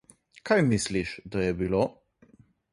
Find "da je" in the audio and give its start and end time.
1.35-1.53